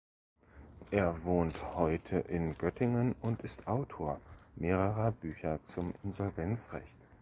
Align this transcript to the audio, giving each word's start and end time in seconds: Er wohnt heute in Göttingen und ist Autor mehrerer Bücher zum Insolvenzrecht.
Er 0.89 1.25
wohnt 1.25 1.75
heute 1.75 2.17
in 2.17 2.57
Göttingen 2.57 3.13
und 3.21 3.43
ist 3.43 3.67
Autor 3.67 4.19
mehrerer 4.55 5.11
Bücher 5.11 5.61
zum 5.63 5.93
Insolvenzrecht. 6.03 6.95